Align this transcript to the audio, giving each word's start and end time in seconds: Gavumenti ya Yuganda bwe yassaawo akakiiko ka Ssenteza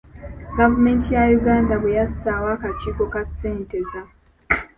Gavumenti 0.57 1.07
ya 1.15 1.23
Yuganda 1.31 1.73
bwe 1.81 1.91
yassaawo 1.99 2.47
akakiiko 2.55 3.03
ka 3.13 3.21
Ssenteza 3.27 3.99